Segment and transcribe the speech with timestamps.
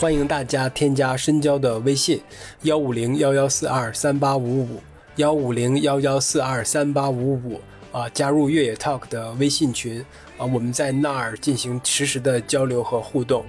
[0.00, 2.20] 欢迎大家添加深交的微信：
[2.62, 4.82] 幺五零幺幺四二三八五五，
[5.16, 7.60] 幺五零幺幺四二三八五五
[7.90, 10.04] 啊，加入越野 Talk 的微信群
[10.36, 13.46] 啊，我们在那儿进行实时的交流和互动。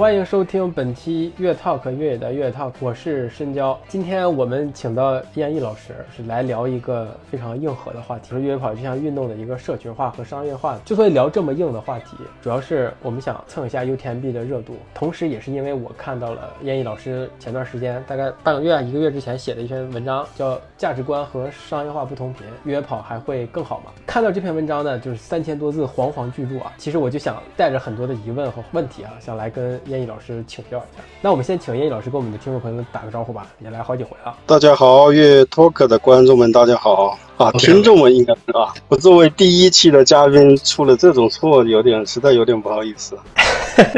[0.00, 3.78] 欢迎收听本期越 Talk 越野的越野 Talk，我是申交。
[3.86, 10.80] 今天我们请到燕毅老师，是来聊一个非常硬核的话题，说越野跑这项运动的一个社群化和商业化。
[10.86, 23.92] 之所以聊这么硬的话题，主要是我们想蹭一下 UTMB 的热度，同时也是因为我看到了燕毅老师前段时间，大概半个月、一个月之前写的一篇文章，叫《价值观和商业化不同频，越野跑还会更好吗》。
[24.06, 29.78] 看到这篇文章呢，就是三千多字煌煌巨著啊，其实我就想带着很多的疑问和问题啊，想来跟。
[29.90, 34.32] 跟燕毅老师请教一下，那我们先请燕毅老师跟我们的听众朋友们打个招呼吧，也来好几回了。
[34.46, 37.50] 大家好，月 talk 的观众们，大家好啊！
[37.52, 43.18] 听众们应该啊，我作为第一期的嘉宾出了这种错，有点实在有点不好意思。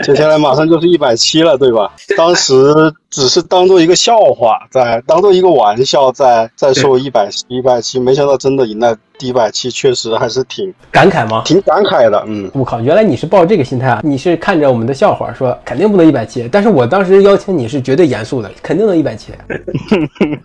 [0.02, 1.92] 接下来马上就是一百七了，对吧？
[2.16, 2.54] 当时
[3.12, 11.42] 只是当做一个笑话，在当做一个玩笑，在在说一百七一百七，没想到真的赢了第一百七，确实还是挺感慨吗？
[11.44, 12.50] 挺感慨的，嗯。
[12.54, 14.00] 我靠，原来你是抱这个心态啊？
[14.02, 19.32] 你是看着我们的笑话说肯定不能一百七，但是我当时邀请你是绝对严肃的，肯定能一百七。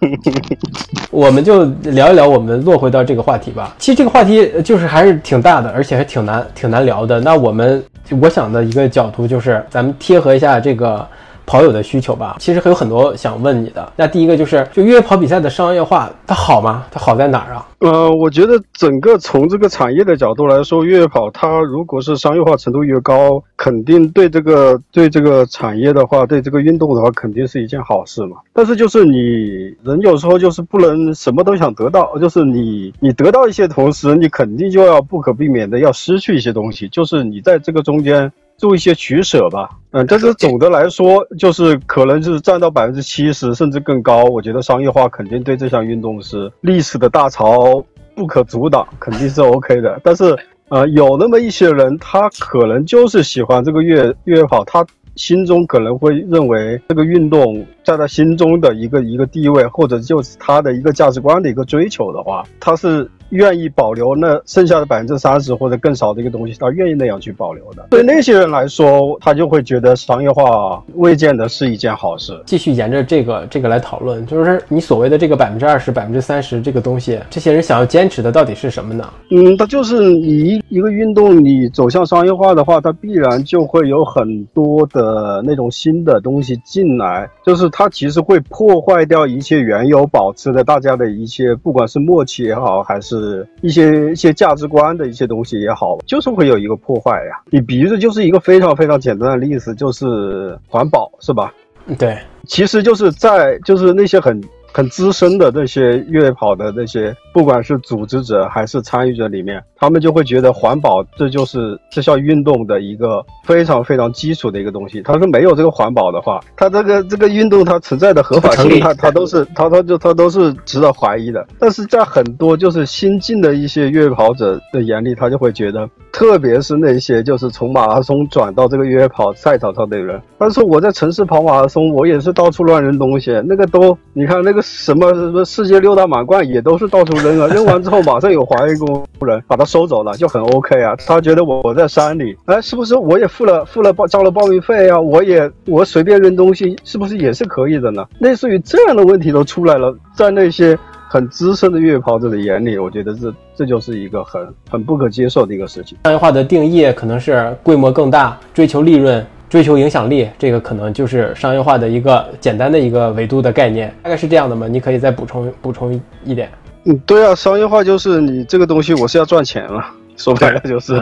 [1.10, 3.76] 我们就聊一聊，我们落回到这个话题吧。
[3.80, 7.22] 其实这个话题就是还是挺大的，而且还挺难挺难聊的。
[7.22, 7.84] 那我们
[8.22, 9.28] 我想的一个角度。
[9.28, 11.06] 就是咱们贴合一下这个
[11.48, 12.36] 跑友的需求吧。
[12.40, 13.92] 其实还有很多想问你的。
[13.96, 16.86] 那第一个就是，就越野跑比赛的商业化，它好吗？
[16.92, 17.68] 它好在哪儿啊？
[17.80, 28.38] 呃，我觉得整个从这个产业的角度来说，越野跑它如果是商业化程度越高，肯定对这个对这个产业的话，对这个运动的话，肯定是一件好事嘛。
[28.52, 38.30] 但是就是你人有时候就是不能什么都想得到，就是你你得到一些同时，你肯定就要不可避免的要失去一些东西，就是你在这个中间。
[38.58, 44.24] 做一些取舍吧，嗯，但是总的来说，就是可能是占到百分之七十甚至更高。
[44.24, 47.84] 我觉得商业化肯定对这项运动是历史的大潮
[48.16, 50.00] 不可阻挡，肯定是 OK 的。
[50.04, 50.36] 但是，
[50.70, 54.84] 呃，有那么一些人，他可能就是喜欢这个越越野跑，他
[55.16, 63.08] 心中可能会认为这个运动在他心中的一个一个地位，或者就是他的一个价值观的一个追求的话，他是。
[63.30, 67.88] 愿意保留那剩下的百分之三十或者更少的一个东西，他愿意那样去保留的。
[67.90, 72.42] 对那些人来说，他就会觉得商业化未见得是一件好事。
[72.46, 79.12] 继续沿着这个这个来讨论，就是你所谓的这个百分之二十、百分之三十这个东西，这些人想要坚持的到底是什么呢？
[79.32, 93.17] 嗯，他就是你一个运动，你走向商业化的话，它必然就会有很多的那种新的东西进来，就是它其实会破坏掉一切原有保持的大家的一些，不管是默契也好，还是。
[93.20, 97.42] 是一些一些价值观的一些东西也好，就是会有一个破坏呀。
[97.50, 101.54] 你比如就是一个非常非常简单的例子，就是环保，是吧？
[101.98, 104.42] 对，其实就是在就是那些很。
[104.74, 115.02] 很资深的那些越野跑的那些，不管是组织者还是参与者里面，他们就会觉得环保这就是这项运动的一个非常非常基础的一个东西。
[115.02, 121.46] 他说没有这个环保的话，他这个这个运动它存在的合法性，他他都是他他就他都是值得怀疑的。
[121.60, 134.62] 但是在很多就是新进的一些越野跑者的眼里，他就会觉得，特别是那些就是从马拉松转到这个越野跑赛场上的人，他说我在城市跑马拉松，我也是到处乱扔东西，那个都你看那个。
[134.68, 140.96] 什么什么世界六大满贯也都是到处扔啊，扔完之后马上有环卫工人把它收走了，就很 OK 啊。
[141.06, 145.00] 他觉得我我在山里，哎，是不是我也付了付了报交了报名费啊？
[145.00, 148.04] 我也我随便扔东西，是不是也是可以的呢？
[148.20, 150.76] 类似于这样的问题都出来了，在那些
[151.10, 155.98] 很资深的越野跑者的眼里，我觉得这这就是一个很很不可接受的一个事情。
[156.06, 159.24] 商业化的定义可能是规模更大，追求利润。
[159.50, 164.68] 追求影响力，这个可能就是商业化的一个简单的一个维度的概念，大概是这样的吗？
[164.68, 166.50] 你可以再补充补充一点。
[166.88, 169.86] 嗯，对啊，商业化就是你这个东西我是要赚钱了，
[170.16, 170.94] 说白了就是，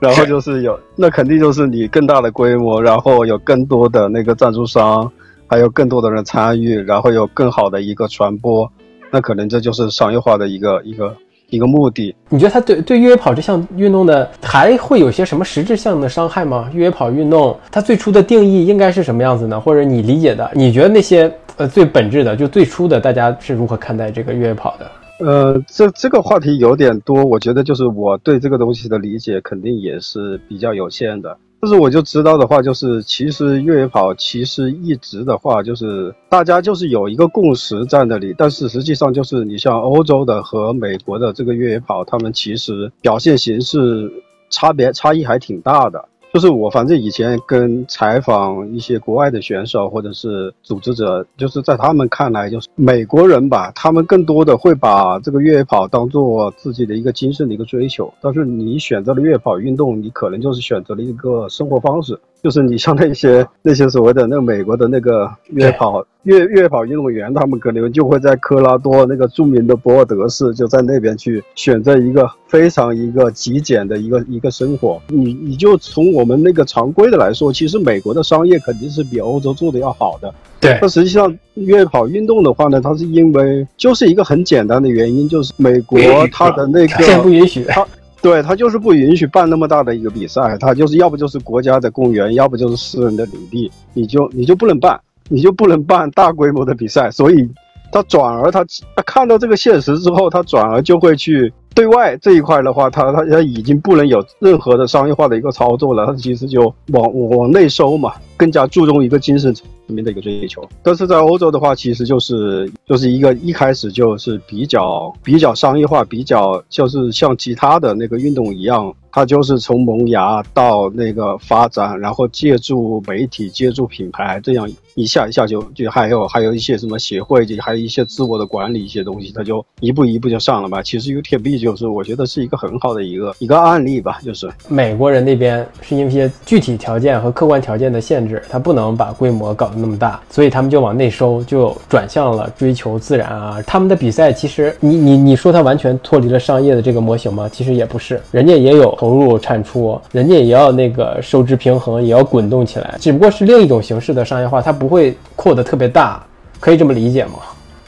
[0.00, 5.10] 然后就是有那肯定就是你更大的规模，然后有更多的那个赞助商，
[5.46, 8.70] 还有更多的人参与，然后有更好的一个传播，
[9.10, 11.14] 那可能这就是商业化的一个一个。
[11.50, 16.68] 一个目的，你觉得它对对越野跑这项运动的还会有些什么实质性的伤害吗？
[16.72, 19.60] 越野跑运动它最初的定义应该是什么样子呢？
[19.60, 24.90] 或者你理解的，你觉得那些呃最本质的就最初的大家是如何看待这个越野跑的？
[25.20, 31.36] 呃，这这个话题有点多，我觉得就是我对这个东西的理解肯定也是比较有限的。
[31.60, 38.34] 但是我就知道的话，就是其实越野跑其实一直的话，就是大家就是有一个共识在那里。
[38.36, 44.12] 但是实际上就是你像欧洲的和美国的这个越野跑，他们其实表现形式
[44.50, 46.06] 差别差异还挺大的。
[46.34, 58.12] 就是我反正以前跟采访一些国外的选手或者是组织者，就是在他们看来，就是美国人吧，他们更多的会把这个越野跑当做自己的一个精神的一个追求。
[58.20, 62.18] 但是你选择了越野跑运动，你可能就是选择了一个生活方式。
[62.44, 75.00] 就是你像那些 那些所谓的那个美国的那个越野跑越越野跑运动员，他们可能就会在科拉多那个著名的博尔德市，就在那边去选择一个非常一个极简的一个一个生活。
[75.08, 80.34] 你你就从我们那个常规的来说，其实美国的商业肯定是比欧洲做的要好的。
[80.60, 85.98] 对，那实际上越野跑运动的话呢，它是因为就是一个很简单的原因，就是美国
[86.30, 87.86] 它的那个不允许它。
[88.24, 94.98] 对他就是不允许办那么大的一个比赛，他就是要不就是国家的公园，要不就是私人的领地，你就你就不能办，
[95.28, 97.10] 你就不能办大规模的比赛。
[97.10, 97.46] 所以，
[97.92, 98.64] 他转而他
[98.96, 110.66] 他看到这个现实之后，他转而就会去对外这一块的话，它它它已经不能有任何的商业化的一个操作了，它其实就往往内收嘛，更加注重一个精神层面的一个追求。
[110.82, 118.94] 但是在欧洲的话，其实就是就是一个一开始就是比较比较商业化，比较就是像其他的那个运动一样。
[119.14, 130.82] 它就是从萌芽到那个发展，然后借助媒体、借助品牌，这样一下一下就就还有还有一些什么协会，就还有一些自我的管理一些东西，它就一步一步就上了吧。
[130.82, 143.62] 其实 UTB 就是我觉得是一个很好的一个一个案例吧，就是美国人那边是因为一些具体条件和客观条件的限制，他不能把规模搞得那么大，所以他们就往内收，就转向了追求自然啊。
[143.64, 147.48] 他们的比赛其实你你你说他完全脱离了商业的这个模型吗？
[147.48, 148.92] 其实也不是，人家也有。
[149.04, 156.24] 投入产出，人家也要那个收支平衡，也要滚动起来，只不过是另一种形式的商业化，它不会扩得特别大，
[156.58, 157.32] 可以这么理解吗？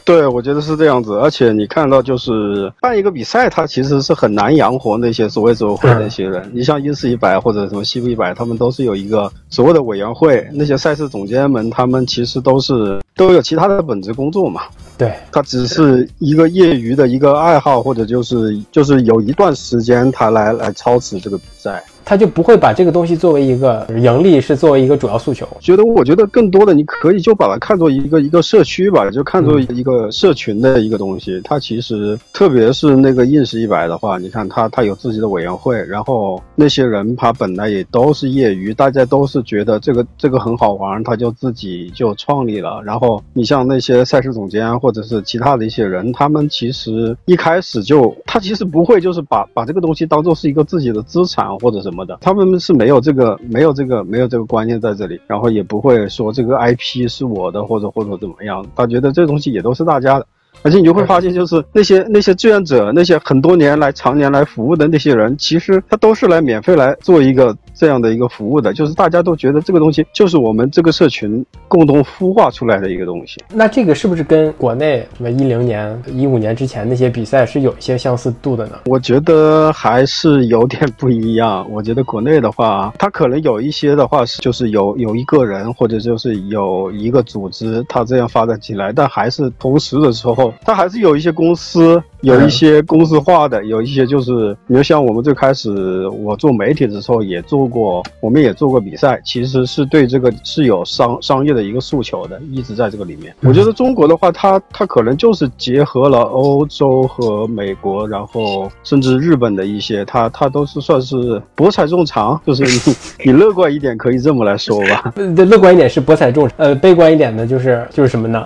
[0.04, 1.14] 对，我觉得是这样子。
[1.14, 6.48] 而且你看到，就是办一个比赛，它其实是很难养活那些所谓组委会那些人。
[6.52, 14.64] 你像英式一百或者什么西部一百，他们都是有一个所谓的委员会，那些赛事总监们，他们其实都是都有其他的本职工作嘛。
[14.98, 21.82] 对他只是一个业余的一个爱好，或者就是就是有一段时间他来来操持这个比赛。
[22.08, 25.44] 他就不会把这个东西作为一个盈利，是作为一个主要诉求。
[25.58, 31.40] 觉得我觉得更多的你可以就把它看作一个一个社区吧，就看作一个社群的一个东西。
[31.42, 42.80] 它其实特别是那个硬式一百的话，你看他他有自己的委员会，然后那些人他本来也都是业余，大家都是觉得这个这个很好玩，他就自己就创立了。
[42.84, 52.06] 然后你像那些赛事总监或者是其他的一些人，他们其实一开始就他其实不会就是把把这个东西当做是一个自己的资产或者什么。
[52.06, 60.26] 的，他们是没有这个没有这个没有这个观念在这里，然后也不会说这个 IP 是我的或者或者怎么样，他觉得这东西也都是大家的，
[60.62, 67.56] 而且你就会发现，就是那些那些志愿者，那些很多年来常年来服务的那些人，其实他都是来免费来做一个。
[67.76, 73.40] 这样的一个服务的，就是大家都觉得这个东西就是我们这个社群共同孵化出来的一个东西。
[73.52, 78.72] 那这个是不是跟国内什么一零年、一五年之前那些比赛是有一些相似度的呢？
[78.86, 81.66] 我觉得还是有点不一样。
[81.70, 92.02] 我觉得国内的话，它可能有一些的话是就是有有一个人或者就是有一个组织，它这样发展起来，但还是同时的时候，它还是有一些公司。
[92.22, 103.34] 有一些公司化的，有一些就是，比如像我们最开始我做媒体的时候也做过，我们也做过比赛，其实是对这个是有商商业的一个诉求的，一直在这个里面。
[103.42, 112.96] 我觉得中国的话，它它可能就是结合了欧洲和美国，然后甚至日本的一些，它它都是算是博采众长，就是你
[113.26, 115.12] 你乐观一点可以这么来说吧。
[115.14, 118.44] 对， 乐观一点是博采众，呃，悲观一点的就是就是什么呢？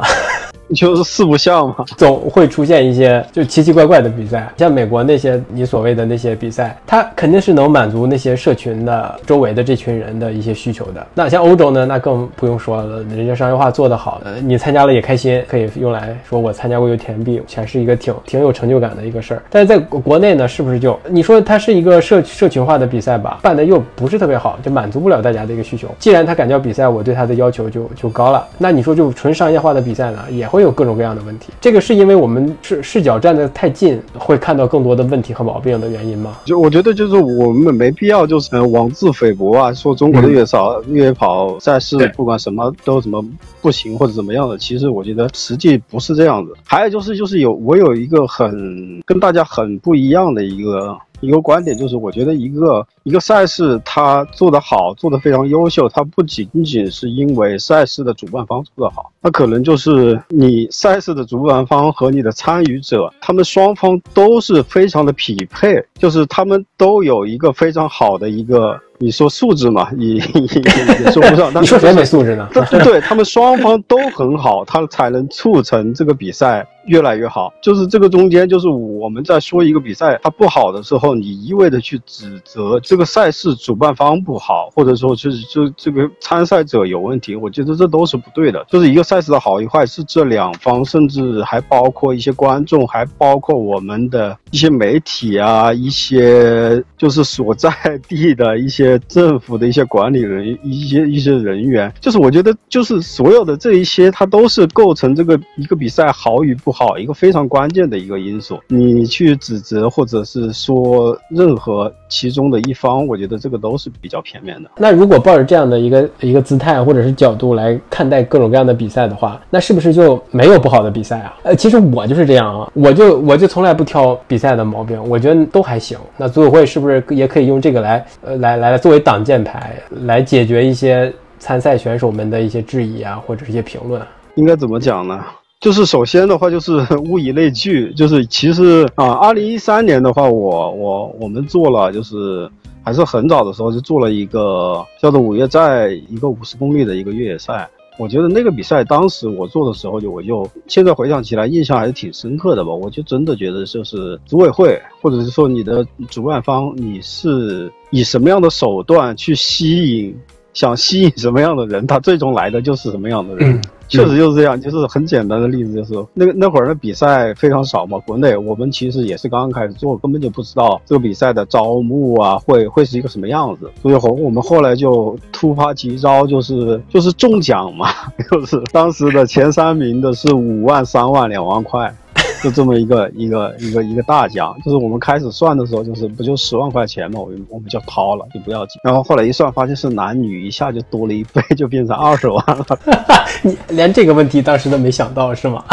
[0.77, 11.05] 就是四不像嘛，总会出现一些就奇奇怪怪的比赛，像美国那些你所谓的那些比赛，它肯定是能满足那些社群的周围的这群人的一些需求的。
[11.13, 19.43] 那像欧洲呢，那更不用说了，人家商业化做得好，呃，你参加了也开心，可以用来说我参加过一个田币，全是一个挺挺有成就感的一个事儿。
[19.51, 25.89] 但是在国内呢，是不是就你说它是一个社社群化的比赛吧，办的又不是特别好，就满足不了大家的一个需求。
[25.99, 28.47] 既然他敢叫比赛，我对他的要求就就高了。
[28.57, 30.60] 那你说就纯商业化的比赛呢，也会。
[30.61, 36.37] 会有各种各样的问题，这个是因为我们视视角站得太近，会看到更多的问题和毛病的原因吗？
[36.45, 43.25] 就我觉得，就是我们没必要就是妄自菲薄啊，说中国的月少越野跑赛事不管什么都什么
[43.61, 46.55] 不行或者怎么样的，其实我觉得实际不是这样子。
[46.65, 50.99] 还有就是就是有我有一个很跟大家很不一样的一个。
[51.23, 68.81] 一个观点就是，我觉得一个一个赛事它做得好，做得非常优秀，它不仅仅是因为赛事的主办方做得好，那可能就是你赛事的主办方和你的参与者，他们双方都是非常的匹配，就是他们都有一个非常好的一个。
[69.03, 71.51] 你说素质嘛， 也也说不上。
[71.61, 72.47] 你说谁没素质呢？
[72.85, 77.53] 对他们双方都很好，他才能促成这个比赛越来越好。
[77.61, 88.65] 就是这个中间，就是我们在说一个比赛它不好的时候，你一味的去指责这个赛事主办方不好，或者说就是就这个参赛者有问题，我觉得这都是不对的。
[88.69, 97.71] 就是一个赛事的好与坏是这两方，甚至还包括一些观众，还包括我们的一些媒体啊，一些就是所在
[98.09, 98.99] 地的一些。
[99.09, 108.61] 政府的一些管理人一些一些人员，就是我觉得就是所有的这一些，它都是构成这个一个比赛好与不好一个非常关键的一个因素。
[108.69, 114.71] 你去指责或者是说任何其中的一方，我觉得这个都是比较片面的。
[114.77, 121.35] 那如果抱着这样的一个一个姿态或者是角度来看待各种各样的比赛的话，那是不是就没有不好的比赛啊？
[121.45, 125.99] 呃，其实我就是这样啊，我就我就从来不挑比赛的毛病，我觉得都还行。
[126.19, 128.91] 那组委会是不是也可以用这个来呃来来做？
[128.91, 134.03] 作为挡箭牌来解决一些参赛选手们的一些质疑啊，或者是一些评论，
[134.35, 135.25] 应该怎么讲呢？
[135.61, 136.73] 就是首先的话，就是
[137.07, 142.51] 物以类聚，就是其实啊，二零一三年的话，我我我们做了，就是
[142.83, 147.69] 还是很早的时候就做了一个叫做五月寨一个五十公里的一个越野赛。
[147.99, 152.73] 我觉得那个比赛当时我做的时候，就我就现在回想起来，印象还是挺深刻的吧。
[152.73, 160.17] 我就真的觉得，就是组委会或者是说你的主办方，你是以什么样的手段去吸引？
[160.53, 163.61] 想吸引什么样的人，他最终来的就是什么样的人。
[163.91, 173.71] 确实就是这样，就是很简单的例子，就是那个那会儿的比赛非常少嘛，国内我们其实也是刚刚开始做，根本就不知道这个比赛的招募啊会会是一个什么样子。
[173.83, 177.89] 所以后我们后来就突发奇招，就是就是中奖嘛，
[178.31, 181.95] 就是当时的前三名的是五万、三万、两万块。
[182.43, 188.81] 就这么一个一个一个一个大奖，就是我们开始算的时候，就是不就十万块钱嘛，我们我们就掏了，就不要紧。
[188.83, 192.65] 然后后来一算，发现是男女，一下就多了一倍，就变成二十万了。
[193.43, 195.65] 你连这个问题当时都没想到是吗？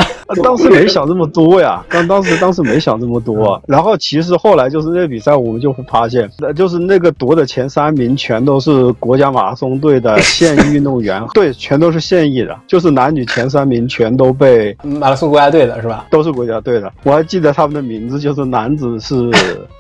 [0.43, 3.61] 当时没想这么多呀，当当时当时没想这么多。
[3.65, 16.05] 然后其实后来就是那个比赛，我们就会发现，就是那个夺的前三名全都是国家马拉松队的 现役运动员，对，全都是现役的，就是男女前三名全都被马拉松国家队的是吧？
[16.11, 16.57] 都是国家。
[16.57, 19.15] 队的，我还记得他们的名字，就是男子是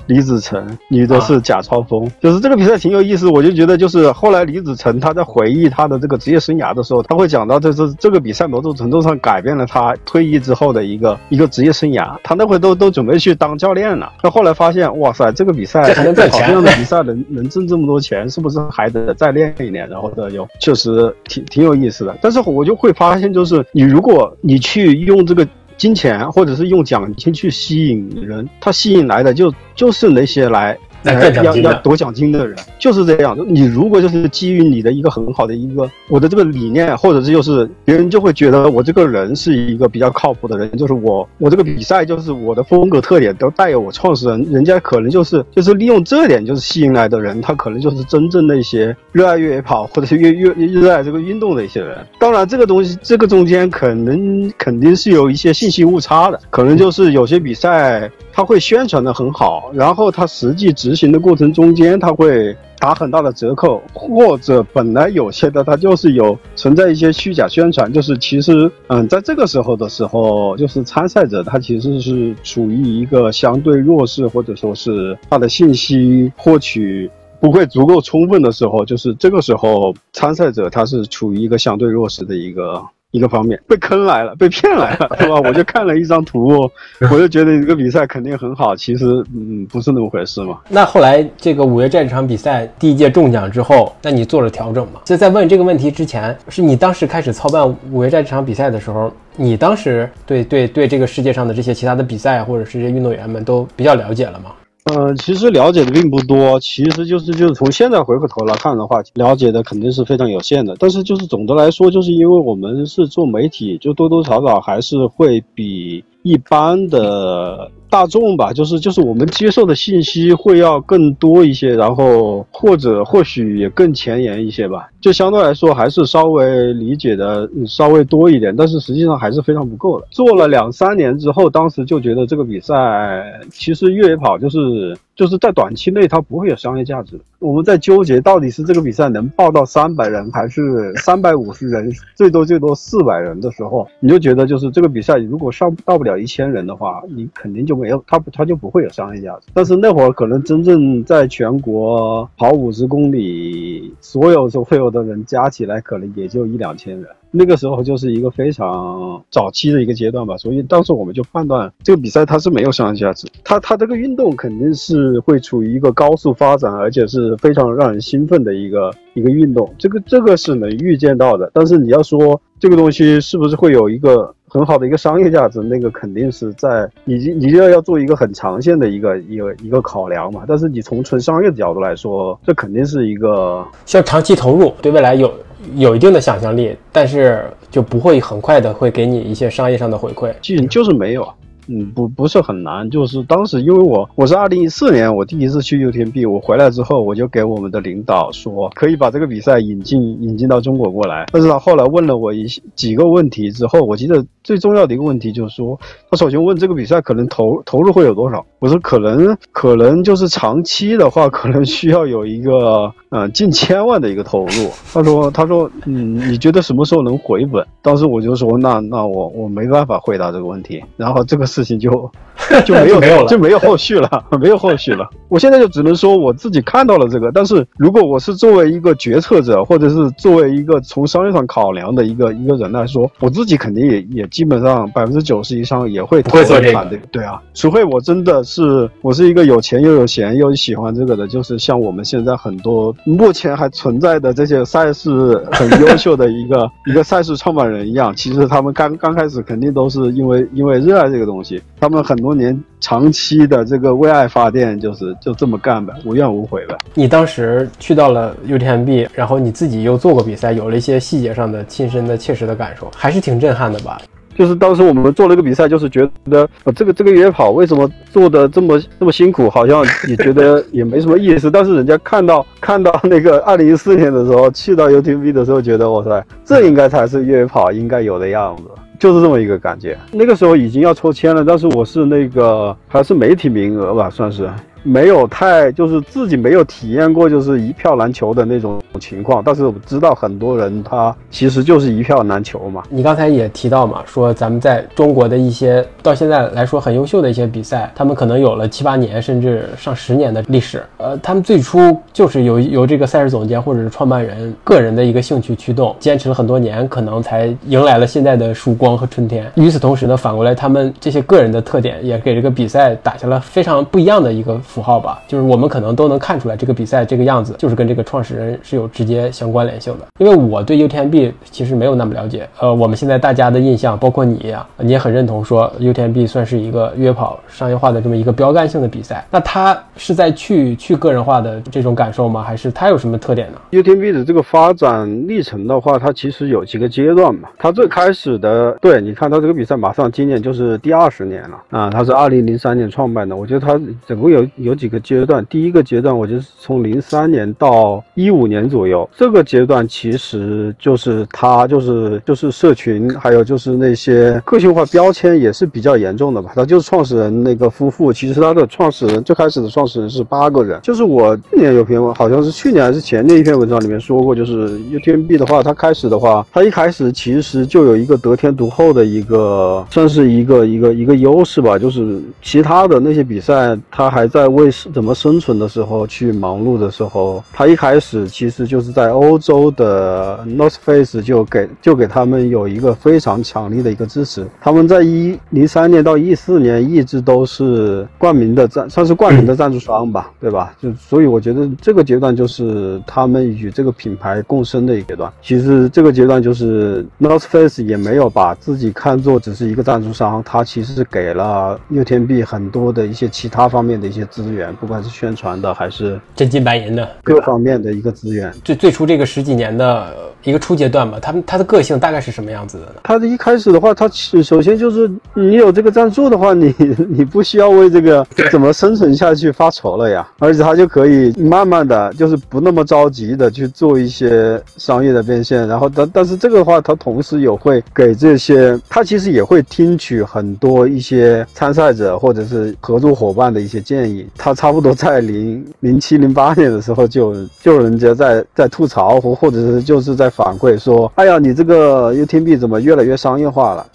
[0.05, 2.09] 李子成， 女的是贾超峰。
[2.21, 12.17] 就是这个比赛挺有意思，我就觉得就是后来李子成他在回忆他的这个职业生涯的时候，他会讲到，这是这个比赛某种程度上改变了他退役之后的一个一个职业生涯。
[12.23, 19.87] 他那会都都准备去当教练了，那后来发现，哇塞，这个比赛还能挣钱，这样的比赛能能挣这么多钱，是不是还得再练一练？
[19.89, 22.17] 然后呢又确实挺挺有意思的。
[22.21, 25.47] 但是我就会发现，就是你如果你去用这个。
[25.77, 30.75] 金钱或者是用奖金去吸引人，他吸引来的就就是那些来。
[31.03, 33.37] 要要夺奖金的人就是这样。
[33.47, 51.97] 你如果就是基于你的一个很好的一个我的这个理念，或者是就是别人就会觉得我这个人是一个比较靠谱的人，就是我我这个比赛就是我的风格特点都带有我创始人，人家可能就是就是利用这点就是吸引来的人，他可能就是真正的一些热爱越野跑或者是越越热爱这个运动的一些人。
[52.19, 58.09] 当然这个东西这个中间可能肯定是有一些信息误差的，可能就是有些比赛。
[58.33, 82.81] 他会宣传的很好，然后他实际执行的过程中间，他会打很大的折扣，或者本来有些的，他就是有存在一些虚假宣传，就是其实，嗯，在这个时候的时候，就是参赛者他其实是处于一个相对弱势，或者说是他的信息获取不会足够充分的时候，就是这个时候参赛者他是处于一个相对弱势的一个。
[83.11, 85.35] 一个方面被坑来了，被骗来了，是吧？
[85.45, 86.69] 我就看了一张图，
[87.09, 90.59] 我就觉得这个比赛肯定很好，其实嗯不是那么回事嘛。
[90.67, 94.99] 那后来这个五月战场比赛第一届中奖之后，那你做了调整吗？
[95.05, 104.51] 就在问这个问题之前，是你当时开始操办五月战场比赛的时候，你当时对对对这个世界上的这些其他的比赛或者是这些运动员们都比较了解了吗？
[104.95, 110.75] 嗯，其实了解的并不多，其实就是就是从现在回过头来看的话，了解的肯定是非常有限的。
[110.79, 117.69] 但是就是总的来说，就是因为我们是做媒体，就多多少少还是会比一般的。
[117.97, 130.05] 大众吧，就是就是我们接受的信息会要更多一些，然后或者或许也更前沿一些吧，就相对来说还是稍微理解的稍微多一点，但是实际上还是非常不够的。
[130.11, 137.19] 做了两三年之后，当时就觉得这个比赛其实越野跑就是就是在短期内它不会有商业价值。
[137.39, 149.47] 我们在纠结到底是这个比赛能报到三百人还是三百五十人， 最多最多四百人的时候，你就觉得就是这个比赛如果上到不了一千人的话，你肯定就没有它，它就不会有商业价值。
[149.53, 157.07] 但是那会儿可能真正在全国跑五十公里，所有所有的人加起来可能也就一两千人。
[157.31, 171.51] 那个时候就是一个非常早期的一个阶段吧，所以当时我们就判断这个比赛它是没有商业价值，它它这个运动肯定是会处于一个高速发展，而且是非常让人兴奋的一个一个运动，这个这个是能预见到的。
[171.53, 180.43] 但是你要说这个东西是不是会有一个很好的一个商业价值，那个肯定是在你你就要要做一个很长线的一个一个一个考量嘛。
[180.47, 185.31] 但是你从纯商业的角度来说，这肯定是一个需要长期投入，对未来有。
[185.75, 191.27] 有一定的想象力，但是就不会很快的会给你一些商业上的回馈，就就是没有。
[191.69, 205.77] 嗯，不不是很难，就是当时因为我我是二零一四年我第一次去 UTMB，我回来之后我就给我们的领导说可以把这个比赛引进引进到中国过来，但是他后来问了我一几个问题之后，我记得最重要的一个问题就是说，
[206.09, 217.65] 他首先问这个比赛可能投投入会有多少，我说可能可能就是长期的话可能需要有一个呃近千万的一个投入，他说他说嗯你觉得什么时候能回本？
[217.81, 221.47] 当时我就说那那我我没办法回答这个问题，然后这个。
[221.47, 222.11] 事情就
[222.65, 225.07] 就没有没有了，就没有后续了， 没有后续了。
[225.29, 245.09] 我现在就只能说我自己看到了这个，但是如果我是作为一个决策者，或者是作为一个从商业上考量的一个一个人来说，我自己肯定也也基本上百分之九十以上也会不会做这个，对对啊，除非我真的是我是一个有钱又有闲又喜欢这个的，就是像我们现在很多目前还存在的这些赛事
[245.51, 251.61] 很优秀的一个 一个赛事创办人一样，其实他们刚刚开始肯定都是因为因为热爱这个东西。
[251.79, 256.77] 他们很多年长期的这个为爱发电，就是就这么干呗，无怨无悔呗。
[256.93, 263.99] 你当时去到了 UTMB，然后你自己又做过比赛，有了一些细节上的亲身的切实的感受，还是挺震撼的吧？
[264.37, 271.49] 就是当时我们做了一个比赛，就是觉得这个这个越野跑为什么做的这么这么辛苦，好像也觉得也没什么意思。
[271.49, 278.63] 但是人家看到看到那个二零一四年的时候去到 UTMB 的时候，觉得哇塞，这应该才是越野跑应该有的样子。
[278.99, 279.97] 就是这么一个感觉。
[280.11, 284.49] 那个时候已经要抽签了，但是我是那个还是媒体名额吧，算是。
[284.87, 292.81] 没有太就是自己没有体验过就是一票难求的那种情况，但是我知道很多人他其实就是一票难求嘛。
[292.89, 300.81] 你刚才也提到嘛，说咱们在中国的一些到现在来说很优秀的一些比赛，他们可能有了七八年甚至上十年的历史。
[300.95, 309.51] 呃，他们最初就是由由这个赛事总监或者是创办人个人的一个兴趣驱动，坚持了很多年，可能才迎来了现在的曙光和春天。
[309.55, 314.57] 与此同时呢，反过来他们这些个人的特点也给这个比赛打下了非常不一样的一个。
[314.77, 320.05] 符号吧，就是我们可能都能看出来，这个比赛这个样子，就是跟这个创始人是有直接相关联性的。
[320.19, 329.25] 因为我对 UTMB 其实没有那么了解，呃，我们现在大家的印象，包括你，你也很认同说 UTMB 算是一个约跑商业化的这么一个标杆性的比赛。
[329.31, 332.43] 那它是在去去个人化的这种感受吗？
[332.43, 337.49] 还是它有什么特点呢？UTMB 的这个发展历程的话，它其实有几个阶段嘛。
[337.57, 344.45] 它最开始的，对，你看它这个比赛马上今年就是第二十年了啊，它是二零零三年创办的，我觉得它总共有。
[344.67, 356.51] 有几个阶段，第一个阶段，我就是从零三年到一五年左右，这个阶段其实就是他就是就是社群，还有就是那些个性化标签也是比较严重的吧。
[356.53, 374.46] 他就是创始人那个夫妇，其实他的创始人最开始的创始人是八个人，就是我去年有篇文，好像是去年还是前年一篇文章里面说过，就是 UTMB 的话，他开始的话，他一开始其实就有一个得天独厚的一个，算是一个一个一个优势吧，就是其他的那些比赛，他还在。
[374.47, 384.45] 为怎么生存的时候去忙碌的时候，他一开始其实就是在欧洲的 North Face 就给就给他们有一个非常强力的一个支持。
[384.61, 390.73] 他们在一零三年到一四年一直都是冠名的赞，算是冠名的赞助商吧，对吧？
[390.81, 395.31] 就所以我觉得这个阶段就是他们与这个品牌共生的一个阶段。
[395.41, 404.27] 其实这个阶段就是 North Face 也没有把自己看作只是一个赞助商，他其实是给了 UTMB 很多的一些其他方面的一些。
[404.43, 408.53] 资源，不管是宣传的还是真金白银的各方面的一个资源。
[408.63, 412.91] 最最初这个十几年的一个初阶段吧，他们他的个性大概是什么样子的呢？
[413.03, 416.73] 他的一开始的话，他首先就是你有这个赞助的话，你
[417.09, 434.26] 你不需要为这个怎么生存下去发愁了呀，而且他就可以慢慢的就是不那么着急的去做一些商业的变现，然后但但是这个的话，他同时也会给这些，他其实也会听取很多一些参赛者或者是合作伙伴的一些建议。
[434.35, 443.85] 他差不多在零零七零八年的时候就就人家在在吐槽或或者是就是在反馈说，哎呀，你这个 U T B 怎么越来越商业化了？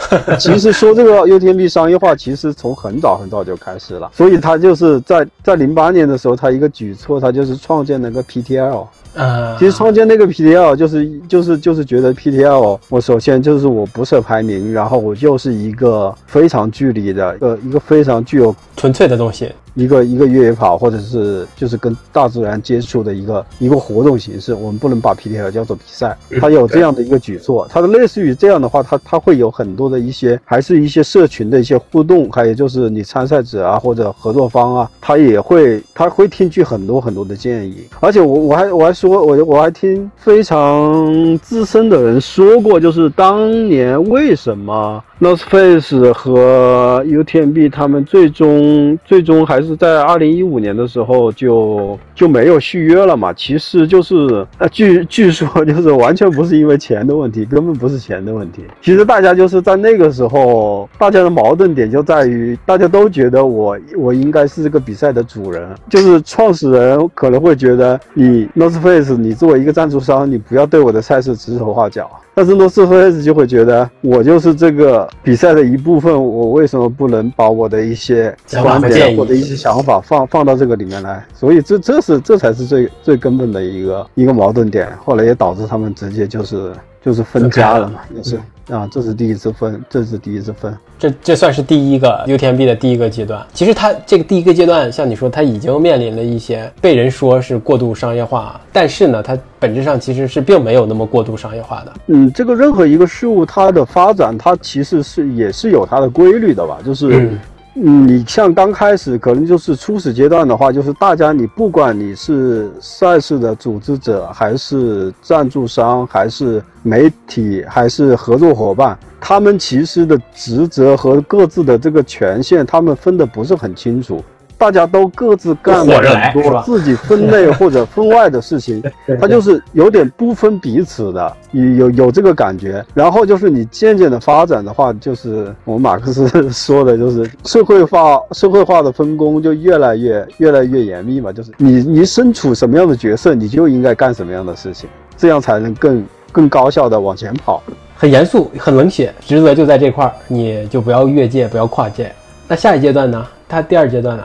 [0.38, 4.10] 其实说这个 U T B 商业化，其实从很早很早就开始了。
[4.12, 8.86] 所以他就是在在零八年的时候，他一个举措，他就是创建那个 P T L。
[9.14, 19.50] 呃，其实创建那个 P T L 就是就是就是觉得 P T L，我首先就是我不设排名，然后我就是一个非常距离的，呃，一个非常具有纯粹的东西。
[19.74, 26.16] 一个一个越野跑，或者是就是跟大自然接触的一个一个活动形式，我们不能把 PTL 叫做比赛。
[26.40, 37.86] 它有这样的一个举措，它的类似于这样的话，它它会有很多的一些，还是一些社群的一些互动，还有就是你参赛者啊或者合作方啊，他也会他会听取很多很多的建议。
[38.00, 45.02] 而且我我还我还说，我我还听非常资深的人说过，就是当年为什么。
[45.20, 53.30] North Face 和 UTMB 他们最终最终还是在二零一五年的时候就就没有续约了嘛？
[53.34, 54.14] 其实就是
[54.56, 58.62] 呃据据说就是完全不是因为钱的问题，根本不是钱的问题。
[58.80, 72.10] 其实大家就是在那个时候，大家的矛盾点就在于大家都觉得我我应该是这个比赛的主人，就是创始人可能会觉得你 North Face 你作为一个赞助商，你不要对我的赛事指手画脚。
[72.32, 81.24] 但是 Nostface 就会觉得我就是这个比赛的一部分，我为什么不能把我的一些观点或者一些想法放放到这个里面来？
[81.34, 84.88] 所以这这是这才是最最根本的一个一个矛盾点。
[85.04, 90.76] 后来也导致他们直接就是就是分家了嘛，也是啊，这是第一次分，这是第一次分。
[90.98, 93.44] 这这算是第一个 UTMB 的第一个阶段。
[93.52, 101.92] 其实它这个第一个阶段，像你说，它已经面临了一些被人说是过度商业化，但是呢，它本质上其实是并没有那么过度商业化的。
[102.06, 106.78] 嗯，这个任何一个事物，它的发展，它其实是也是有它的规律的吧？
[106.84, 107.38] 就是，嗯，
[107.72, 118.98] 你像刚开始可能就是初始阶段的话，就是大家你不管你是赛事的组织者，还是赞助商，还是媒体，还是合作伙伴。
[119.20, 124.22] 他们其实的职责和各自的这个权限，他们分的不是很清楚，
[124.60, 128.82] 大家都各自干了很多自己分内或者分外的事情，
[129.18, 132.84] 他就是有点不分彼此的，有有有这个感觉。
[132.92, 147.62] 然后就是你渐渐的发展的话，就是我们马克思说的，就是社会化 社会化的分工就越来越越来越严密嘛，就是你你身处什么样的角色，你就应该干什么样的事情，这样才能更更高效的往前跑。
[147.96, 152.12] 很严肃，很冷血，职责就在这块儿，你就不要越界，不要跨界。
[152.46, 153.26] 那下一阶段呢？
[153.48, 154.24] 它第二阶段呢？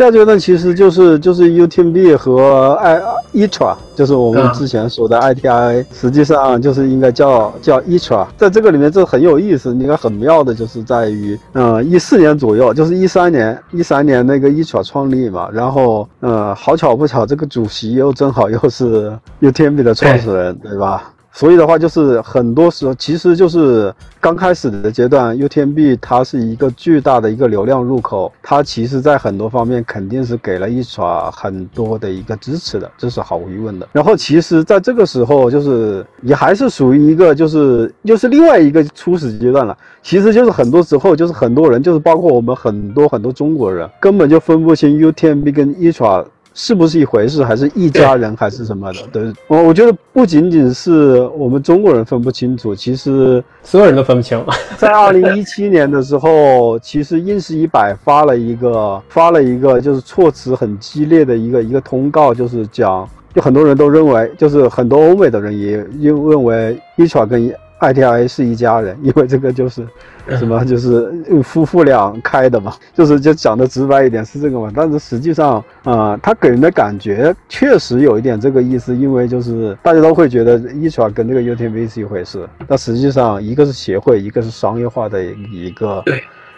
[0.00, 3.02] 第二阶段其实就是就是 UTMB 和 I
[3.34, 8.26] ITRA，就是我们之前说的 ITI，实际上就是应该叫叫 ITRA。
[8.34, 21.12] 在这个里面，这很有意思，应该很妙的，就是在于，嗯，一四年左右，就是一三年，一三年那个 ITRA 创立嘛，然后，呃，好巧不巧，这个主席又正好又是 UTMB 的创始人，对吧？
[21.32, 33.88] 所以的话，就是很多时候，其实就是刚开始的阶段，UTMB 它是一个巨大的一个流量入口，它其实在很多方面肯定是给了一耍很多的一个支持的，这是毫无疑问的。
[33.92, 39.76] 然后，其实在这个时候，就是也还是属于一个，就是又是另外一个初始阶段了。
[40.02, 46.24] 其实就是很多时候，就是很多人，就是包括我们很多很多中国人，根本就分不清 UTMB 跟 i t r a
[46.62, 48.98] 是不是一回事，还是一家人，还是什么的？
[49.10, 54.38] 对，我我觉得不仅仅是我们中国人分不清楚，其实所有人都分不清。
[54.76, 67.50] 在二零一七年的时候，其实英式一百发了一个发了一个就是措辞很激烈的一个一个通告，就是讲，就很多人都认为，就是很多欧美的人也认认为一传跟。
[67.80, 69.86] ITI 是一家人，因为这个就是
[70.28, 71.10] 什么，就是
[71.42, 74.70] 夫妇俩开的嘛，就是就讲的直白一点是这个嘛。
[74.74, 86.04] 但是实际上啊，他给人的感觉确实有一点这个意思，因为就是大家都会觉得 ITRA 跟这个 UTMB 是一回事，但实际上一个是协会，一个是商业化的一个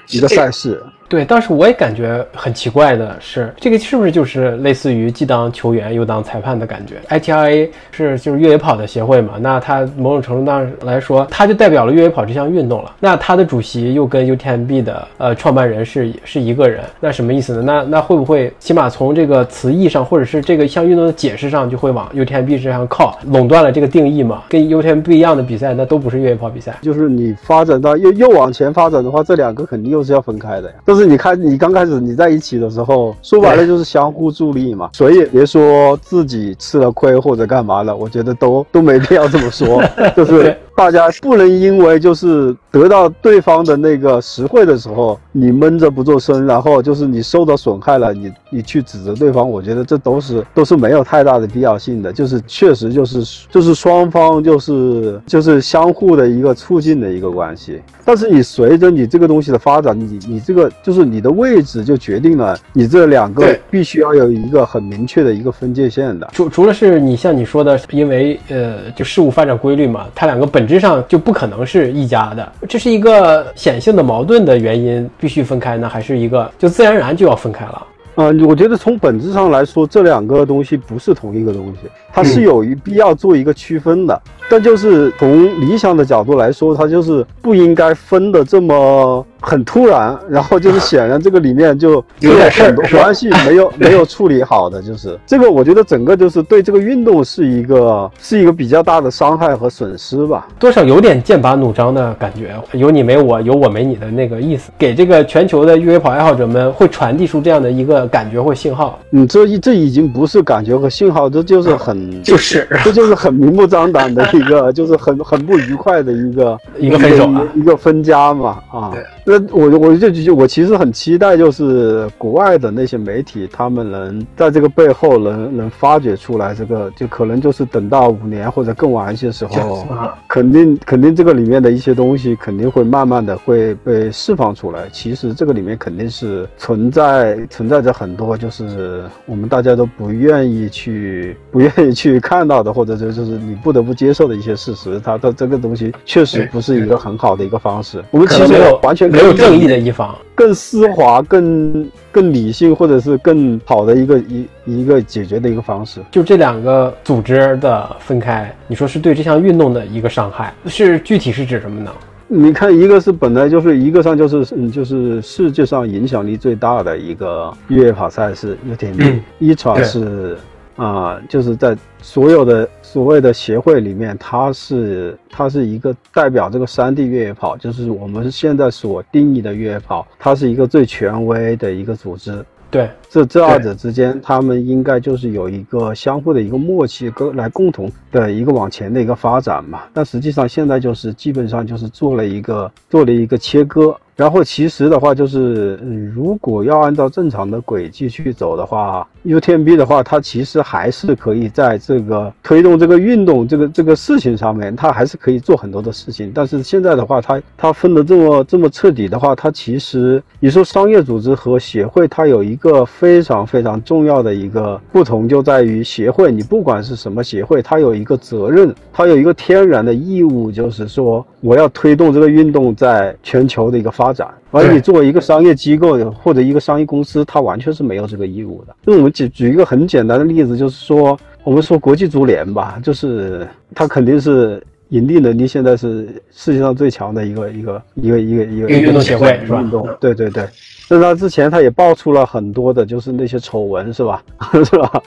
[0.08, 0.82] 一个赛事。
[1.12, 12.90] 对，当时我也感觉很奇怪的是，这个是不是就是类似于既当球员又当裁判的感觉？ITRA 是就是越野跑的协会嘛，那它某种程度上来说，它就代表了越野跑这项运动了。
[12.98, 17.62] 那它的主席又跟 UTMB 的呃创办人是是一个人，那什么意思呢？
[17.62, 24.44] 那那会不会起码从这个词义上，或者是这个项运动的解释上，就会往 UTMB 这上靠，垄断了这个定义嘛？
[24.48, 26.74] 跟 UTMB 不一样的比赛，那都不是越野跑比赛。
[26.80, 30.74] 就是你发展到又又往前发展的话，这两个肯定又是要分开的呀。
[30.86, 34.90] 但是你看，你刚开始你在一起的时候，说白了就是相互助力嘛。
[34.92, 39.82] 所以别说自己吃了亏或者干嘛了，我觉得都都没必要这么说，
[40.16, 52.12] 就是大家不能因为就是得到对方的那个实惠的时候，你闷着不做声，然后就是你受到损害了，你你去指责对方，我觉得这都是都是没有太大的必要性的。
[52.12, 57.80] 就是确实就是就是双方就是就是相互的一个促进的一个关系。
[58.04, 66.28] 但是你随着你这个东西的发展，你你这个就是你的位置就决定了你这两个必须要有一个很明确的一个分界线的。
[66.32, 77.86] 除除了是你像你说的，因为呃就事物发展规律嘛，它两个本质上就不可能是一家的，这是一个显性的矛盾的原因必须分开呢，还是一个就自然而然就要分开了？
[78.14, 84.20] 呃、我觉得从本质上来说，这两个东西不是同一个东西，它是有一必要做一个区分的。
[84.52, 100.46] 但就是从理想的角度来说，它就是不应该分的这么很突然，然后就是显然这个里面就有点事儿很多关系没有 没有处理好的，就是这个，我觉得整个就是对这个运动是一个是一个比较大的伤害和损失吧。
[100.58, 109.00] 多少有点剑拔弩张的感觉，有你没我，有我没你的那个意思，给这个全球的越野跑爱好者们会传递出这样的一个感觉或信号。
[109.12, 118.92] 嗯，这一这已经不是感觉和信号，这就是很就是这就是很明目张胆的 一个， 就是很很不愉快的一个 一个分手啊一个一个分家嘛啊。
[119.24, 134.88] 那我我就就我其实很期待，就是国外的那些媒体，他们能在这个背后能能发掘出来这个，就可能就是等到五年或者更晚一些时候，啊肯定肯定这个里面的一些东西肯定会慢慢的会被释放出来。
[134.92, 145.00] 其实这个里面肯定是存在存在着很多就是我们大家都不愿意去不愿意去看到的，或者就就是你不得不接受的一些事实。
[145.00, 148.02] 它的这个东西确实不是一个很好的一个方式。
[148.10, 150.16] 我们其实没有完全没有正义的一方。
[150.34, 156.00] 更丝滑、更更理性，或者是更好的一个一一个解决的一个方式。
[156.10, 161.92] 就这两个组织的分开，你说是对这项运动的一个伤害，是具体是指什么呢？
[162.34, 170.38] 你看，一个是本来就是一个上就是嗯，就是世界上影响力最大的一个越野跑赛事 UTMB，一传是
[170.76, 182.44] 啊、就是在所有的所谓的协会里面，它是它是一个代表这个山地越野跑，就是我们现在所定义的越野跑，它是一个最权威的一个组织。
[182.70, 189.82] 对，这这二者之间，他们应该就是有一个相互的一个默契，跟来共同的一个往前的一个发展嘛。
[189.92, 193.94] 但实际上现在就是基本上就是做了一个做了一个切割。
[194.14, 206.30] 然后其实的话就是，嗯，如果要按照正常的轨迹去走的话，UTMB 的话，它其实还是可以在这个推动这个运动这个这个事情上面，它还是可以做很多的事情。
[206.32, 224.28] 但是现在的话，它它分得这么这么彻底的话，它其实你说商业组织和协会，它有一个非常非常重要的一个不同，就在于协会，你不管是什么协会，它有一个责任，它有一个天然的义务，就是说我要推动这个运动在全球的一个发展。
[224.52, 228.76] 而你作为一个商业机构或者一个商业公司，它完全是没有这个义务的。
[228.84, 234.62] 那我们举举一个很简单的例子，就是说，我们说国际足联吧，就是它肯定是
[234.92, 240.46] 盈利能力现在是世界上最强的一个一个一个一个一个运动协会是吧运动，对对对。
[240.86, 244.22] 但是他之前他也爆出了很多的，就是那些丑闻，是吧？
[244.52, 245.02] 是吧？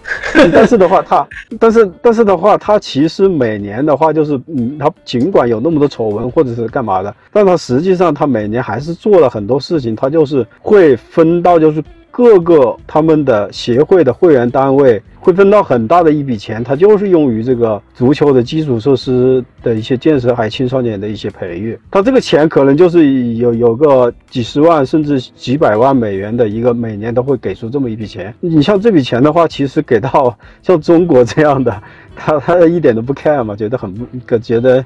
[0.51, 1.27] 但是的话，他，
[1.59, 11.83] 但是但是的话，他其实每年的话，就是嗯，他尽管有那么多丑闻或者是干嘛的，但他实际上他每年还是做了很多事情，他就是会分到就是
[12.17, 21.77] 各个他们的协会的会员单位会分到很大的一笔钱，它就是用于这个足球的基础设施的一些建设，还有青少年的一些培育。
[21.91, 28.33] 它这个钱可能就是有有个几十万甚至几百万美元的一个，每年都会给出这么一笔钱。
[28.39, 31.83] 你像这笔钱的话，其实给到像中国这样的，
[32.15, 34.85] 他他一点都不 care 嘛，觉得很不觉得。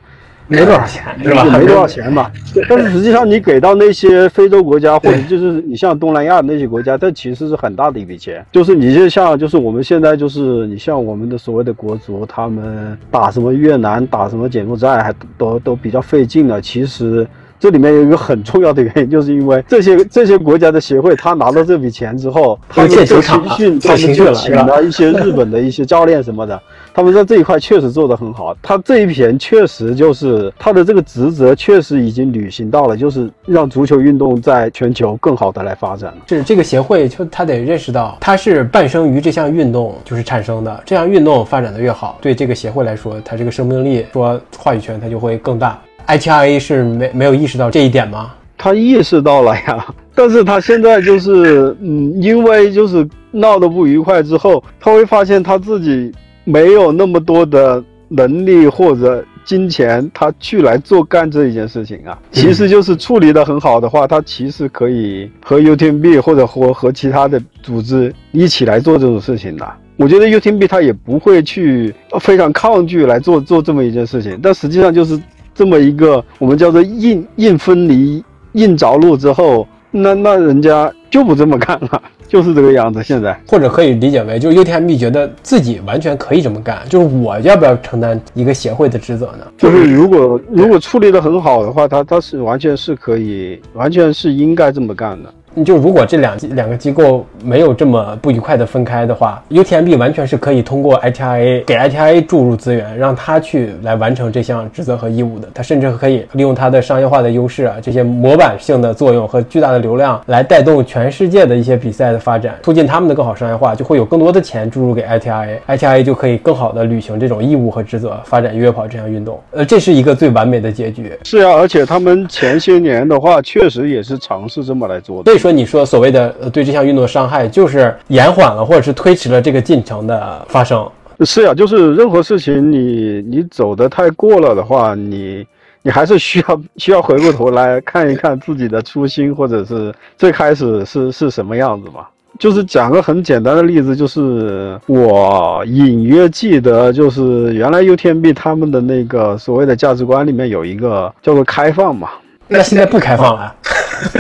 [0.50, 1.44] 没多少钱是吧？
[1.44, 2.30] 就没多少钱嘛。
[2.68, 8.44] 但是实际上，你给到那些非洲国家，或者就是你像东南亚那些国家，这其实是很大的一笔钱。
[8.52, 16.60] 就是你就像，就是我们现在就是你像我们的所谓的国足，他们打什么越南，打什么柬埔寨，还都都比较费劲了。
[16.60, 17.26] 其实
[17.60, 23.22] 这里面有一个很重要的原因，就是因为这些这些国家的协会，他拿到这笔钱之后，他们就培
[23.56, 26.60] 训，他们就请了一些日本的一些教练什么的，
[26.93, 28.56] 他们在这一块确实做得很好。
[28.62, 36.13] 他这一篇确实就是他的这个职责，确实已经履行到了，就是让足球运动在全球更好的来发展。
[36.28, 45.80] 是这个协会就他得认识到，他是伴生于这项运动就是产生的，这项运动发展的越好，对这个协会来说，它这个生命力说话语权它就会更大。
[46.08, 48.32] ITRA 是没没有意识到这一点吗？
[48.58, 56.12] 他意识到了呀，但是他现在就是，嗯，因为就是闹得不愉快之后，他会发现他自己
[56.50, 62.18] 没有那么多的能力或者金钱，他去来做干这一件事情啊。
[62.32, 69.68] 其实就是处理的很好的话，他其实可以和 UTMB 或者和和其他的组织一起来做这种事情的。
[69.98, 75.20] 我觉得 UTMB 他也不会去非常抗拒来做做这么一件事情，但实际上就是。
[75.56, 83.04] 这么一个我们叫做硬硬分离硬着陆之后，那那人家就不这么干了，就是这个样子。
[83.04, 89.46] 现在或者可以理解为，就是 UTMB 觉得自己完全可以这么干，就是我要不要承担一个协会的职责呢？
[89.58, 95.34] 就是如果如果处理的很好的话，他他是完全是可以，完全是应该这么干的。
[95.56, 105.48] 你就如果这两两个机构没有这么不愉快的分开的话，UTMB 完全是可以通过 ITIA 给 ITIA 注入资源，让他去来完成这项职责和义务的。
[105.54, 119.42] 他甚至可以利用他的商业化的优势啊，这些模板性的作用和巨大的流量来带动全世界的一些比赛的发展，促进他们的更好商业化，就会有更多的钱注入给 ITIA，ITIA 就可以更好的履行这种义务和职责，发展越野跑这项运动。
[119.52, 121.12] 呃，这是一个最完美的结局。
[121.24, 125.24] 是啊，而且他们前些年的话，确实也是尝试这么来做的。
[125.24, 125.52] 对说。
[125.52, 130.88] 你说所谓的呃对这项运动的伤害，就是延缓了或者是推迟了这个进程的发生。
[131.25, 135.45] 是呀，就是任何事情你你走得太过了的话，你
[135.82, 142.06] 你还是需要需要回过头来看一看自己的初心，或者是最开始是是什么样子嘛。
[142.38, 152.10] 就是讲个很简单的例子，就是我隐约记得，就是原来 UTMB 他们的那个所谓的价值观里面有一个叫做开放嘛。
[152.47, 153.54] 那现在不开放了。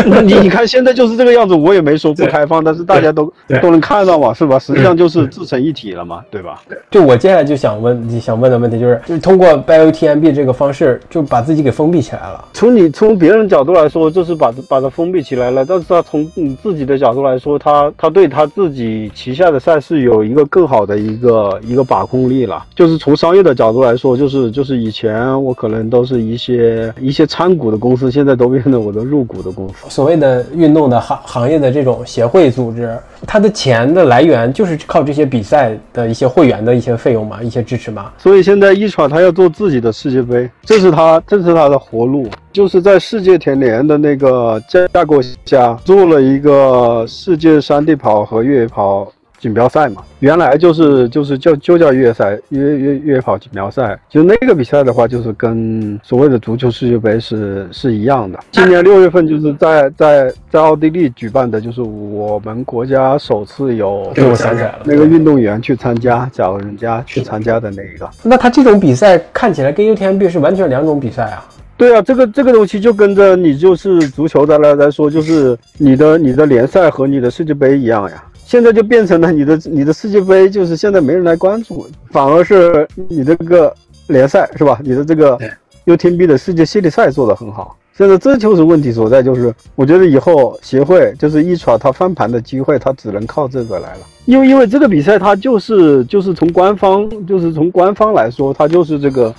[0.05, 4.59] 那 你你看现在就是这个样子，我也没说不开放，但是大家都都能看到嘛，是吧？
[4.59, 6.61] 实际上就是自成一体了嘛，对吧？
[6.91, 12.45] 就我接下来就想问你，想问的问题就是，就是通过 BioTMB 这个方式，就把自己给封闭起来了。
[12.53, 22.65] 从你从别人角度来说，就是把把它封闭起来了，但是他从你自己的角度来说，他他对他自己旗下的赛事有一个更好的一个一个把控力了。
[22.75, 29.68] 就是从商业的角度来说，就是就是以前我可能都是一些一些参股的公司，现在都变成我的入股的公。
[29.87, 38.11] 所谓的运动的行行业的这种协会组织，它的钱的来源就是靠这些比赛的一些会员的一些费用嘛，一些支持嘛。
[38.17, 49.07] 所以现在一传他要做自己的世界杯，这是他这是他的活路，就是在世界田联的那个架构下做了一个世界山地跑和越野跑。
[49.39, 53.97] 锦标赛嘛，原来就是就是叫就叫越野赛，越越越野跑锦标赛。
[54.09, 58.37] 就那个比赛的话，就是跟所谓的足球世界杯是是一样的。
[58.51, 68.09] 今年六月份就是在在在奥地利举办的，就是我们国家首次有我想起来了，那个运动员去参加，找人家去参加的那一个。
[68.21, 71.45] 那他这种比赛看起来跟 UTMB 是完全两种比赛啊。
[71.77, 78.21] 对啊，这个这个东西就跟着你就是足球的来来说，就是你的你的联赛和你的世界杯一样呀。
[78.49, 83.71] 现在就变成了你的你的世界杯，就是现在没人来关注，反而是你这个
[84.07, 84.79] 联赛是吧？
[84.83, 85.37] 你的这个
[85.85, 87.77] UTMB 的世界系列赛做得很好。
[87.95, 93.99] 现在这就是问题所在，就是我觉得以后协会就是一传它翻盘的机会，它只能靠这个来了。
[94.25, 99.31] 因为因为这个比赛它就是就是从官方就是从官方来说，它就是这个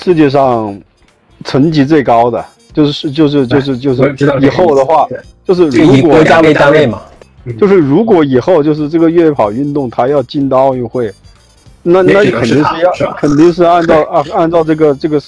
[0.00, 0.76] 世界上
[1.44, 4.02] 层级最高的，就是就是就是就是
[4.40, 5.06] 以后的话，
[5.44, 7.02] 就是以国家为单位嘛。
[7.54, 11.12] 就是如果以后就是这个越野跑运动，它要进到奥运会，
[11.82, 15.20] 那那肯定是要肯定是按照按按照这个这个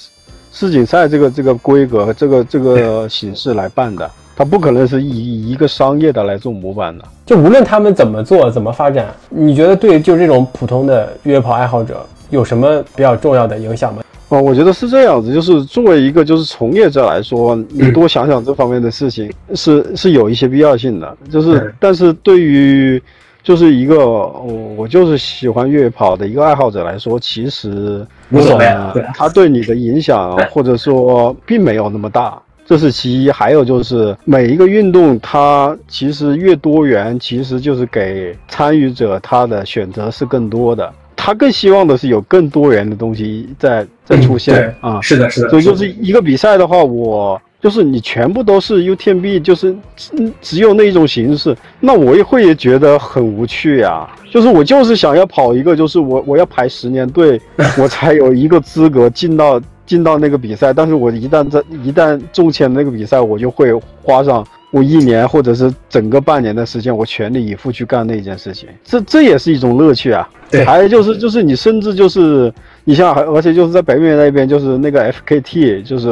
[0.51, 7.05] 世锦赛这个这个规格和这个这个形式来办的，它不可能是以一个商业的来做模板的。
[7.25, 14.03] 就无论他们怎么做怎么发展，你觉得对就这种普通的越野跑爱好者有什么比较重要的影响吗？
[14.31, 21.17] 哦，我觉得是这样子，就是作为一个就是从业者来说，你多想想这方面的事情是是有一些必要性的。
[21.29, 23.01] 就是，但是对于
[23.43, 28.65] 就是一个我我就是喜欢越野跑的一个爱好者来说，其实无所谓，
[29.13, 33.29] 他对你的影响 或者说并没有那么大，这是其一。
[33.29, 40.89] 还有就是每一个运动，它其实越多元，其实就是给参与者他的选择是更多的。
[41.23, 45.49] 他更希望的是有更多元的东西在在出现啊，是的，是的。
[45.49, 54.09] 所以就是一个比赛的话，我就是你全部都是 UTMB，就是只只有那一种形式，那我也会觉得很无趣呀。
[54.31, 57.39] 就是我就是想要跑一个，就是我我要排十年队，
[57.77, 60.73] 我才有一个资格进到 进到那个比赛。
[60.73, 68.69] 但是我一旦在一旦中签那个比赛，我就会花上我一年或者是整个半年的时间，我全力以赴去干那件事情。
[68.85, 70.27] 这这也是一种乐趣啊。
[70.49, 72.51] 对，还有就是就是你甚至就是
[72.83, 76.09] 你像而且就是在北美那边，就是那个 FKT，就是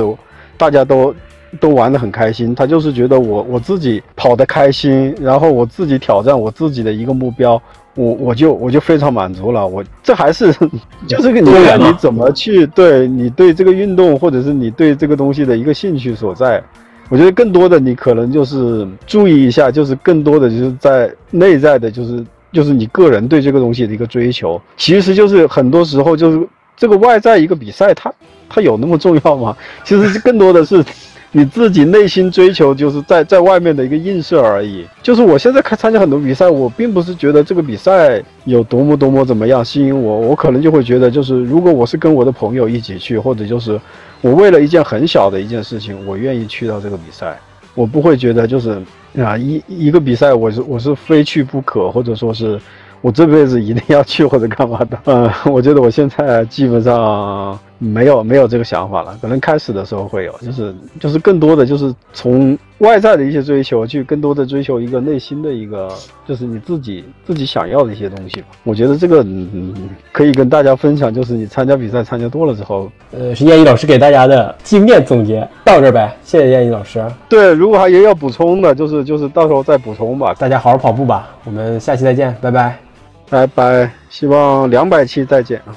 [0.57, 1.13] 大家都。
[1.59, 7.59] 都玩得很开心，他就是觉得我我自己跑得开心，然后我自己挑战我自己的一个目标，
[7.95, 9.67] 我我就我就非常满足了。
[9.67, 10.53] 我这还是
[11.09, 16.61] 就是个你看你怎么去对你对这个运动或者是你对这个东西的一个兴趣所在。
[17.09, 24.61] 我觉得更多的你可能就是注意一下，就是更多的就是在内在的，就是就是你个人对这个东西的一个追求。
[24.77, 26.47] 其实就是很多时候就是
[26.79, 28.11] 这个外在一个比赛，它
[28.49, 29.55] 它有那么重要吗？
[29.85, 30.83] 其实更多的是。
[31.31, 34.83] 你自己内心追求就是在在外面的一个映射而已。
[35.03, 43.79] 就是我现在看参加很多比赛，我并不是觉得这个比赛有多么多么怎么样吸引我，我可能就会觉得，就是如果我是跟我的朋友一起去，或者就是
[44.21, 47.37] 我为了一件很小的一件事情，我愿意去到这个比赛，
[47.75, 48.81] 我不会觉得就是
[49.19, 52.59] 啊一一个比赛我是我是非去不可，或者说是。
[53.01, 54.99] 我这辈子一定要去或者干嘛的？
[55.05, 59.17] 嗯，我觉得我现在基本上没有没有这个想法了。
[59.21, 65.89] 可能开始的时候会有，就是就是更多的就是从外在的一些追求，去更多的追求一个内心的一个，
[66.27, 68.47] 就是你自己自己想要的一些东西吧。
[68.65, 69.73] 我觉得这个嗯
[70.11, 76.13] 可以跟大家分享，就是你参加比赛参加多了之后，呃，是燕一老师给大家的经验总结到这呗。
[76.21, 77.01] 谢谢燕一老师。
[77.29, 80.33] 对，如果还有要补充的，就是就是到时候再补充吧。
[80.37, 82.88] 大家好好跑步吧，我们下期再见，拜拜。
[83.29, 85.75] 拜拜，希望两百期再见啊！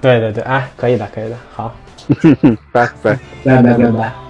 [0.00, 1.74] 对对对，哎，可以的，可以的，好，
[2.72, 4.27] 拜拜拜拜拜拜。